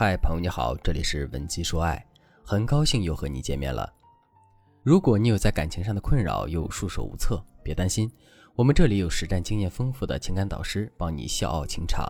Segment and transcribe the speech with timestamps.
[0.00, 2.06] 嗨，朋友你好，这里是文姬说爱，
[2.44, 3.92] 很高兴又和你见面了。
[4.84, 8.08] 如果你有在感情上的困扰又束手无策，别担心，
[8.54, 12.08] 我们这里有实战经验丰富的情感导师帮你笑傲情场。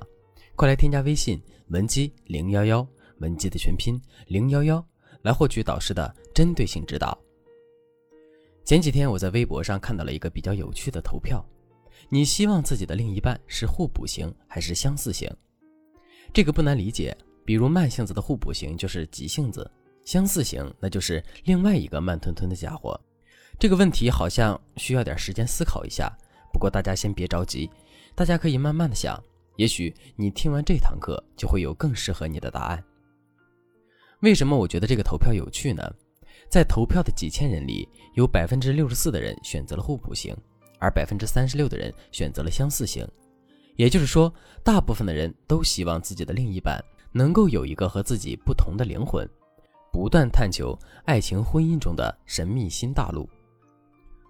[0.54, 2.86] 快来添加微信文姬零幺幺，
[3.20, 4.86] 文姬的全拼零幺幺，
[5.22, 7.18] 来获取导师的针对性指导。
[8.66, 11.42] 前几天我在微博上看到了一个比较有趣的投票，
[12.10, 15.34] 你希望自己的另一半是互补型还是相似型？
[16.34, 17.16] 这个不难理解。
[17.48, 19.70] 比如慢性子的互补型就是急性子，
[20.04, 23.00] 相似型那就是另外一个慢吞吞的家伙。
[23.58, 26.14] 这个问题好像需要点时间思考一下。
[26.52, 27.70] 不过大家先别着急，
[28.14, 29.18] 大家可以慢慢的想，
[29.56, 32.84] 也许你听完这堂课就会有更适合你的答案。
[34.20, 35.82] 为什么我觉得这个投票有趣呢？
[36.50, 40.36] 在投票的几千人里，有百分之六十四的人选择了互补型，
[40.78, 43.08] 而百分之三十六的人选择了相似型。
[43.76, 44.30] 也就是说，
[44.62, 46.78] 大部分的人都希望自己的另一半。
[47.18, 49.28] 能够有一个和自己不同的灵魂，
[49.92, 53.28] 不断探求爱情婚姻中的神秘新大陆。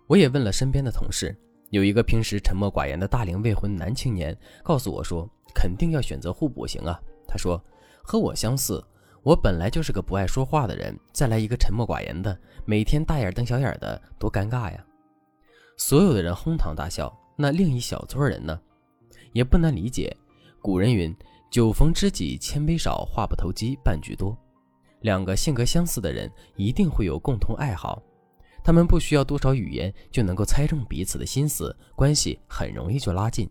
[0.07, 1.37] 我也问了身边的同事，
[1.69, 6.99] 有一个平时沉默寡言的大龄未婚男青年告诉我说，肯定要选择互补型啊。
[7.27, 7.63] 他说，
[8.03, 8.83] 和我相似，
[9.23, 12.35] 我本来就是个不爱说话的人，再来一个沉默寡言的，
[12.65, 14.83] 每天大眼瞪小眼的，多尴尬呀！
[15.77, 18.59] 所有的人哄堂大笑，那另一小撮人呢？
[19.35, 20.17] 也不难理解，
[20.63, 21.15] 古人云。
[21.51, 24.37] 酒逢知己千杯少，话不投机半句多。
[25.01, 28.03] 两个性格相似的人一定会有共同爱好，
[28.63, 33.49] 他们不需要多少语言就能够猜中彼此的心思，关系很容易就拉近。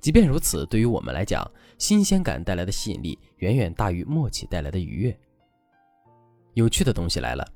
[0.00, 1.48] 即便如此，对于我们来讲，
[1.78, 5.16] 新鲜感带来的吸引力远远大于默契带来的愉悦。
[6.54, 7.46] 有趣的东西来了，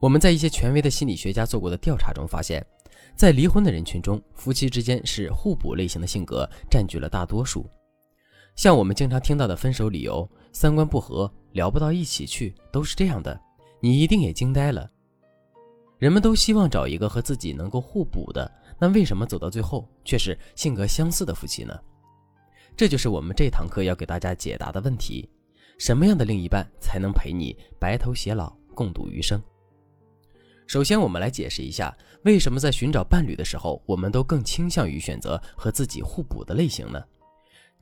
[0.00, 2.64] 我们在一些权威的心理学家做过的调查中发现，
[3.16, 7.68] 在离婚的人群中，夫妻之间是互补类型的性格占据了大多数。
[8.58, 13.40] 像我们经常听到的分手理由，三观不合，聊不到一起去，都是这样的。
[13.78, 14.90] 你一定也惊呆了。
[15.96, 21.72] 人们都希望找一个和自己能够互补的，那为什么走到最后却是性格相似的夫妻呢？
[22.76, 25.30] 这就是我们这堂课要给大家解答的问题：
[25.78, 29.40] 什么样的另一半才能陪你白头偕老，共度余生？
[30.66, 37.00] 首先，我们来解释一下，为什么在寻找伴侣的时候，我们都更倾向于选择和自己互补的类型呢？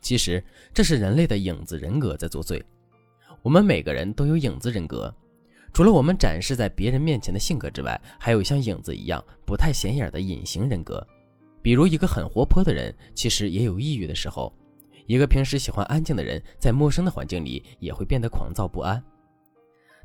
[0.01, 0.43] 其实
[0.73, 2.63] 这是人类的影子人格在作祟。
[3.43, 5.15] 我们每个人都有影子人格，
[5.73, 11.07] 除了我们展示在别人面前的性格之外，还有像影子一样不太显眼的隐形人格。
[11.63, 14.53] 比如一个很活泼的人，其实也有抑郁的时候；
[15.07, 19.03] 一个平时喜欢安静的人，在陌生的环境里也会变得狂躁不安。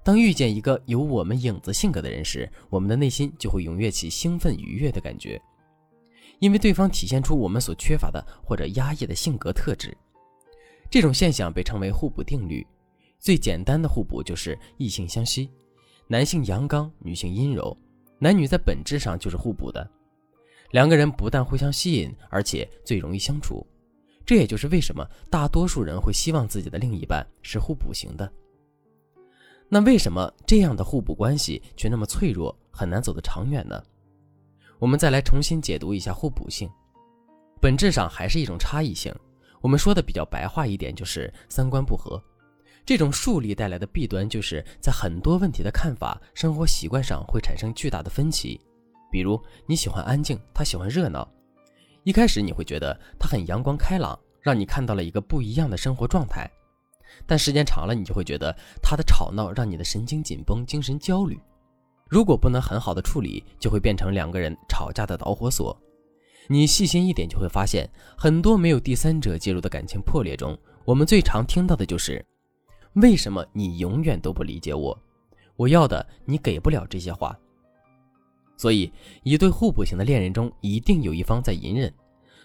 [0.04, 5.40] 当遇见一个有我们影子性格的人时，我们的内心就会涌跃起兴奋愉悦的感觉。
[6.42, 9.96] 因为对方体现出我们所缺乏的或者压抑的性格特质，
[10.90, 12.66] 这种现象被称为互补定律。
[13.20, 15.52] 最简单的互补就是异性相吸，
[16.08, 17.78] 男性阳刚，女性阴柔，
[18.18, 19.88] 男女在本质上就是互补的。
[20.72, 23.64] 两个人不但互相吸引，而且最容易相处。
[24.26, 28.32] 这也就是为什么大多数人会希望自己的另一半是互补型的。
[29.70, 33.80] 那为什么这样的互补关系却那么脆弱，很难走得长远呢？
[34.82, 36.68] 我们再来重新解读一下互补性，
[37.62, 39.14] 本质上还是一种差异性。
[39.62, 42.20] 我们说的比较白话一点，就是三观不合。
[42.84, 48.60] 这种树立带来的弊端，就是在很多问题的看法、生活习惯上会产生巨大的分歧。
[49.12, 51.32] 比如你喜欢安静，他喜欢热闹。
[52.04, 56.50] 一开始你会觉得他很阳光开朗，让你看到了一个不一样的生活状态。
[57.28, 61.40] 但时间长了，你就会觉得他的吵闹让你的神经紧绷、精神焦虑。
[62.12, 65.76] 如果不能很好的处理，就会变成两个人吵架的导火索。
[66.50, 72.24] 你细心一点就会发现，很多没有第三者介入的感情破裂中，我们最常听到的就是
[73.02, 75.02] ：“为什么你永远都不理解我？
[75.56, 77.34] 我要的你给不了这些话。”
[78.60, 78.92] 所以，
[79.24, 81.92] 一对互补型的恋人中，一定有一方在隐忍。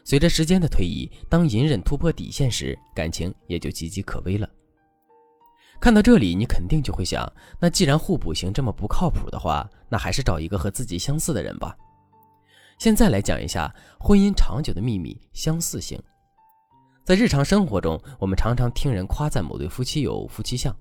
[0.05, 4.49] 随着时间的推移，当隐忍突破底线时，感情也就岌岌可危了。
[5.81, 7.31] 看到这里，你肯定就会想：
[7.61, 11.77] 那既然互补型这么不靠谱的话，那还是找一个和自己相似的人吧。
[12.79, 16.01] 现在来讲一下婚姻长久的秘密——相似性。
[17.05, 20.75] 在日常生活中，我们常常听人夸赞某对夫妻有夫妻相，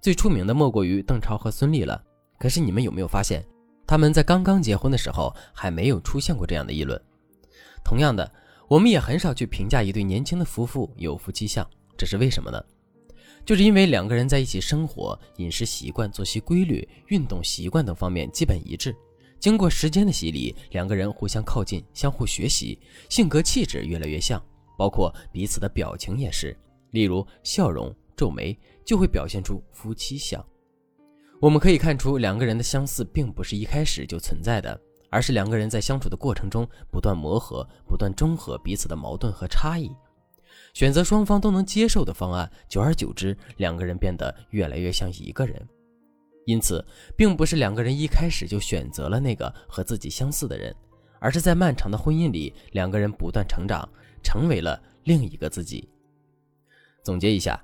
[0.00, 2.00] 最出名的莫过于邓超和孙俪了。
[2.38, 3.44] 可是你们有没有发现，
[3.86, 7.00] 他们在刚刚结婚的时候还没有出现过这样的议论？
[7.84, 8.30] 同样的，
[8.68, 11.68] 我们也很少去评价一对年轻的夫妇有夫妻相，
[11.98, 12.62] 这是为什么呢？
[13.44, 18.94] 就是因为两个人在一起生活，饮食习惯、作息规律、运动习惯等方面基本一致。
[19.38, 22.78] 经过时间的洗礼，两个人互相靠近，相互学习，
[23.08, 24.40] 性格气质越来越像，
[24.76, 26.56] 包括彼此的表情也是。
[26.90, 30.44] 例如笑容、皱眉，就会表现出夫妻相。
[31.40, 34.78] 我们可以看出，两个人的相似并不是一开始就存在的，
[35.08, 39.90] 而是两个人在相处的过程中不断磨合、不断中和彼此的矛盾和差异，
[40.74, 42.50] 选择双方都能接受的方案。
[42.68, 45.68] 久而久之，两个人变得越来越像一个人。
[46.46, 46.84] 因此，
[47.16, 50.74] 并不是两个人一开始就选择了那个和自己相似的人，
[51.18, 53.88] 而是在漫长的婚姻里，两个人不断成长，
[54.22, 55.88] 成为了另一个自己。
[57.02, 57.62] 总结一下。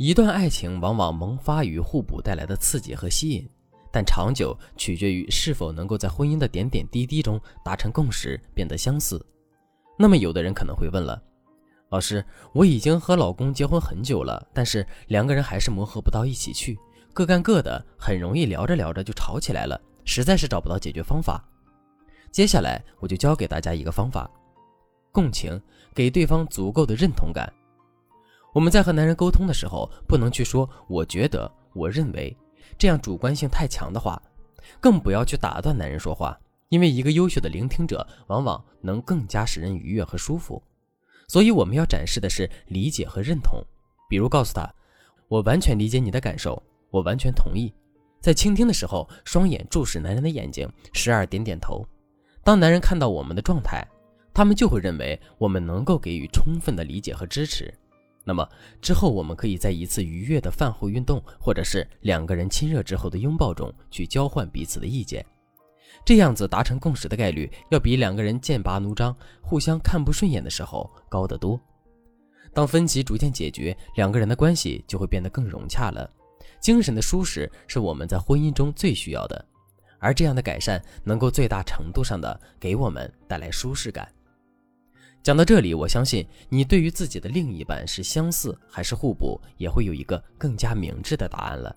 [0.00, 3.44] 一段爱情往往萌发于互补带来的刺激和吸引，
[3.92, 9.20] 但长久取决于是否能够在婚姻的点点滴滴中达成共识，变得相似。
[9.98, 11.20] 那么，有的人可能会问了：
[11.90, 16.78] 老师，我已经和老公结婚很久了，但是两个人还是磨合不到一起去，
[17.14, 21.42] 各干各的，很容易聊着聊着就吵起来了，实在是找不到解决方法。
[22.30, 24.30] 接下来，我就教给大家一个方法：
[25.10, 25.58] 共情，
[25.94, 27.50] 给对方足够的认同感。
[28.52, 32.36] 我们在和男人沟通的时候，不能去说“我觉得”“我认为”，
[32.76, 34.20] 这样主观性太强的话，
[34.78, 36.38] 更不要去打断男人说话，
[36.68, 40.62] 因为一个优秀的聆听者往往能更加使人愉悦和舒服。
[41.28, 43.62] 所以我们要展示的是理解和认同，
[44.08, 44.68] 比如告诉他
[45.28, 46.60] ：“我完全理解你的感受，
[46.90, 47.72] 我完全同意。”
[48.20, 51.86] 在倾听的时候，双眼注视男人的眼睛，时而点点头。
[52.42, 53.86] 当男人看到我们的状态，
[54.34, 57.72] 他们就会认为我们能够给予充分的理解和支持。
[58.24, 58.46] 那么
[58.80, 65.24] 之后，我们可以在一次愉悦的饭后运动，或者是两个人亲热之后的拥抱中去交换彼此的意见，
[66.08, 71.60] 这样子达成共识的概率要比两个人剑拔弩张、互相看不顺眼的时候高得多。
[72.54, 76.10] 当分歧逐渐解决，两个人的关系就会变得更融洽了。
[76.60, 79.44] 精神的舒适是我们在婚姻中最需要的，
[79.98, 84.10] 而这样的改善能够最大程度上的给我们带来舒适感。
[85.22, 91.76] 讲到这里，我相信你对于自己的另一半是相似还是互补，也会有一个更加明智的答案了。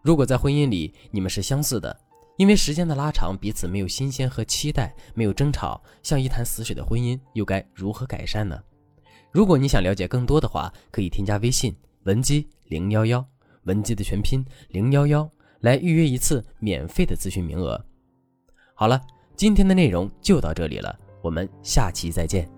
[0.00, 1.98] 如果在婚姻里你们是相似的，
[2.36, 8.62] 因为时间的拉长，彼此没有新鲜和期待，没有争吵，像一潭死水的婚姻又该如何改善呢？
[9.32, 11.74] 如果你想了解更多的话，可以添加微信
[12.04, 13.26] 文姬零幺幺，
[13.64, 15.28] 文姬的全拼零幺幺，
[15.60, 17.82] 来预约一次免费的咨询名额。
[18.74, 19.00] 好了，
[19.34, 20.94] 今天的内容就到这里了。
[21.22, 22.48] 我们下期再见，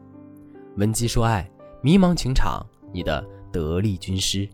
[0.77, 1.49] 文姬说爱，
[1.83, 4.49] 迷茫情场，你的得力军师。